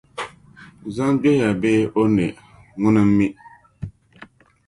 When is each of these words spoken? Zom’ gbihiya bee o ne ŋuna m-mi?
Zom’ 0.95 1.11
gbihiya 1.19 1.49
bee 1.61 1.81
o 1.99 2.03
ne 2.15 2.25
ŋuna 2.81 3.01
m-mi? 3.07 3.27